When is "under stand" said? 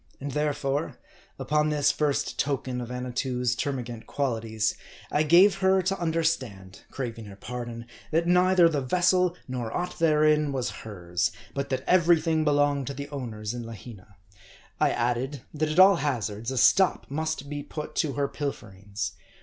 6.01-6.81